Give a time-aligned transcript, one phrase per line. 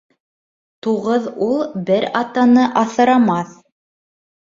[0.87, 3.57] Туғыҙ ул бер атаны аҫырамаҫ.